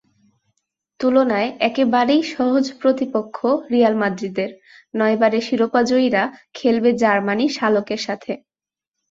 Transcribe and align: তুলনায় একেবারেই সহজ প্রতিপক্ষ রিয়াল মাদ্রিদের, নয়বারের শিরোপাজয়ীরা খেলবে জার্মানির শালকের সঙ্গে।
তুলনায় 0.99 1.49
একেবারেই 1.59 2.21
সহজ 2.33 2.65
প্রতিপক্ষ 2.81 3.37
রিয়াল 3.71 3.95
মাদ্রিদের, 3.95 4.49
নয়বারের 4.93 5.43
শিরোপাজয়ীরা 5.47 6.23
খেলবে 6.53 6.89
জার্মানির 7.01 7.51
শালকের 7.57 8.01
সঙ্গে। 8.05 8.33